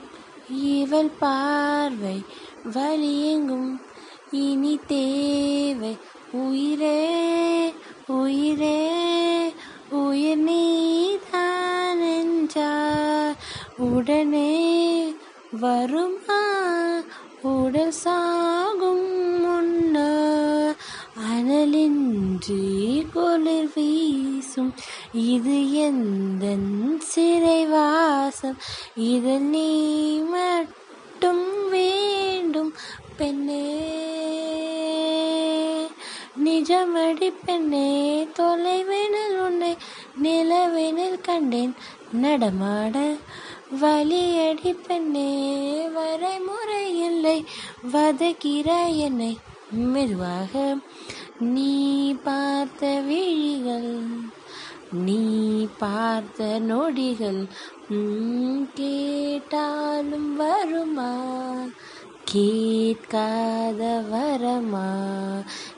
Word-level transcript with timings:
இவள் 0.48 1.12
பார்வை 1.18 2.22
வழியெங்கும் 2.74 3.80
இனி 4.30 4.80
தேவை? 4.86 5.96
உயிரே 6.32 6.98
உயிரே 8.06 8.78
உயிர் 9.90 10.38
நீ 10.38 10.65
உடனே 13.78 15.14
வருமா? 15.60 16.44
உடல் 17.42 17.90
சாகும் 17.90 19.40
முன்னர் 19.40 20.76
அனலின்றி 21.32 23.04
குளிர் 23.12 23.70
வீசும். 23.74 24.74
இது 25.12 25.72
எந்த 25.72 26.56
சிறைவாசம்? 26.98 28.56
இதில் 28.94 29.42
நீ 29.42 30.18
மட்டும் 30.18 31.70
வேண்டும் 31.70 32.72
பெண்ணே. 33.16 33.94
நிஜமடி 36.44 37.32
பெண்ணே 37.44 38.28
தொலைவினில் 38.38 39.38
உன்னை 39.38 39.76
நிலவினில் 40.22 41.20
கண்டேன். 41.20 41.74
நடமாட 42.12 43.14
வலியடி 43.70 44.72
பெண்ணே 44.86 45.30
வரைமுறை 45.88 46.84
இல்லை 47.04 47.44
வதக்கிற 47.92 48.68
என்னை 48.96 49.36
மெதுவாக 49.70 50.76
நீ 51.40 52.12
பார்த்த 52.12 53.00
விழிகள் 53.00 53.92
நீ 54.92 55.22
பார்த்த 55.78 56.58
நொடிகள் 56.58 57.46
கேட்டாலும் 58.74 60.36
வருமா? 60.36 61.12
கேட்காத 62.32 64.02
வரமா 64.12 64.90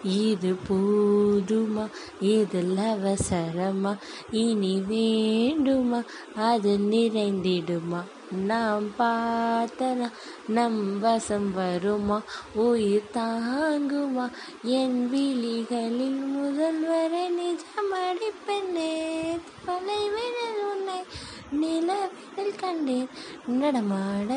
இது 0.02 0.56
போதுமா? 0.68 1.86
இதில் 2.20 2.76
அவசரமா? 2.76 3.96
இனி 4.30 4.82
வேண்டுமா? 4.88 6.02
அது 6.36 6.78
நிறைந்திடுமா? 6.78 8.02
நாம் 8.30 8.86
பார்த்தனா 8.98 10.10
நம் 10.48 11.00
வசம் 11.00 11.52
வருமா? 11.52 12.22
உயிர் 12.54 13.10
தாங்குமா? 13.14 14.30
என் 14.62 15.10
விழிகளில் 15.10 16.26
முதல் 16.26 16.86
வரை 16.86 17.30
நிஜமடி 17.30 18.30
பெண்ணே 18.46 19.22
தொலைவினில் 19.66 20.62
உன்னை 20.72 21.00
நிலவில் 21.50 22.54
கண்டேன். 22.60 23.08
நடமாட 23.46 24.34